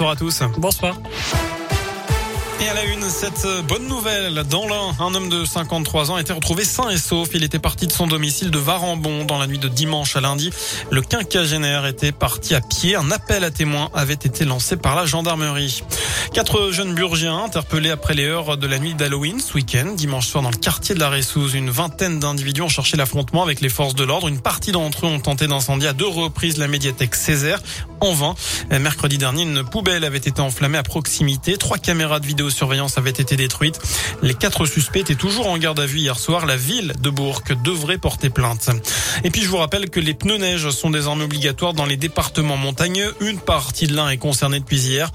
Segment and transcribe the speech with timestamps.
[0.00, 0.42] bonsoir à tous.
[0.56, 0.96] Bonsoir.
[2.62, 4.44] Et à la une, cette bonne nouvelle.
[4.48, 7.28] Dans l'un, un homme de 53 ans a été retrouvé sain et sauf.
[7.34, 10.50] Il était parti de son domicile de Varambon dans la nuit de dimanche à lundi.
[10.90, 12.96] Le quinquagénaire était parti à pied.
[12.96, 15.82] Un appel à témoins avait été lancé par la gendarmerie.
[16.32, 19.92] Quatre jeunes burgiens interpellés après les heures de la nuit d'Halloween ce week-end.
[19.94, 23.60] Dimanche soir dans le quartier de la Ressouze, une vingtaine d'individus ont cherché l'affrontement avec
[23.60, 24.28] les forces de l'ordre.
[24.28, 27.60] Une partie d'entre eux ont tenté d'incendier à deux reprises la médiathèque Césaire.
[28.00, 28.34] En vain.
[28.70, 31.56] Mercredi dernier, une poubelle avait été enflammée à proximité.
[31.56, 33.78] Trois caméras de vidéosurveillance avaient été détruites.
[34.22, 36.46] Les quatre suspects étaient toujours en garde à vue hier soir.
[36.46, 38.70] La ville de Bourg devrait porter plainte.
[39.24, 42.56] Et puis, je vous rappelle que les pneus neige sont désormais obligatoires dans les départements
[42.56, 43.14] montagneux.
[43.20, 45.10] Une partie de l'un est concernée depuis hier.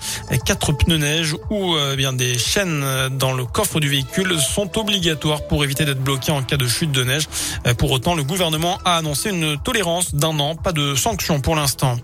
[0.45, 2.85] Quatre pneus neige ou euh, bien des chaînes
[3.17, 6.91] dans le coffre du véhicule sont obligatoires pour éviter d'être bloqués en cas de chute
[6.91, 7.27] de neige.
[7.65, 11.55] Euh, pour autant, le gouvernement a annoncé une tolérance d'un an, pas de sanctions pour
[11.55, 11.97] l'instant.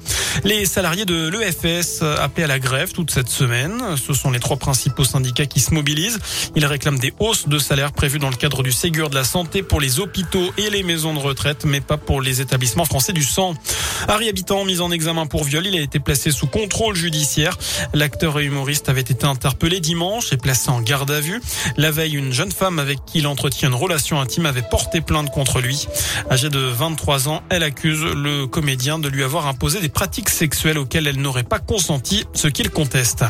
[0.43, 3.81] Les salariés de l'EFS appelés à la grève toute cette semaine.
[3.97, 6.19] Ce sont les trois principaux syndicats qui se mobilisent.
[6.55, 9.63] Ils réclament des hausses de salaire prévues dans le cadre du Ségur de la santé
[9.63, 13.23] pour les hôpitaux et les maisons de retraite, mais pas pour les établissements français du
[13.23, 13.53] sang.
[14.07, 17.57] Harry Habitant, mis en examen pour viol, il a été placé sous contrôle judiciaire.
[17.93, 21.41] L'acteur et humoriste avait été interpellé dimanche et placé en garde à vue.
[21.77, 25.29] La veille, une jeune femme avec qui il entretient une relation intime avait porté plainte
[25.31, 25.87] contre lui.
[26.29, 30.77] Âgée de 23 ans, elle accuse le comédien de lui avoir imposé des pratiques sexuelles
[30.77, 33.23] auxquelles elle n'aurait pas consenti, ce qu'il conteste.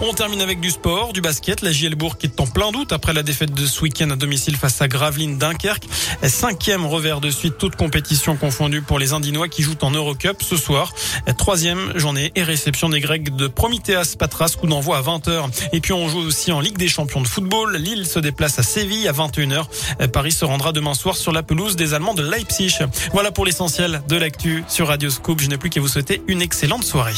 [0.00, 1.62] On termine avec du sport, du basket.
[1.62, 4.56] La Gielbourg qui est en plein doute après la défaite de ce week-end à domicile
[4.56, 5.84] face à Gravelines Dunkerque.
[6.22, 10.56] Cinquième revers de suite, toute compétition confondue pour les Indinois qui jouent en Eurocup ce
[10.56, 10.92] soir.
[11.38, 15.48] Troisième journée et réception des Grecs de Prometheas Patras, coup d'envoi à 20h.
[15.72, 17.76] Et puis on joue aussi en Ligue des champions de football.
[17.76, 19.64] Lille se déplace à Séville à 21h.
[20.12, 22.78] Paris se rendra demain soir sur la pelouse des Allemands de Leipzig.
[23.12, 25.40] Voilà pour l'essentiel de l'actu sur Radio Scoop.
[25.40, 27.14] Je n'ai plus qu'à vous souhaiter une excellente soirée.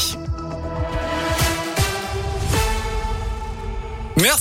[4.21, 4.37] Merci.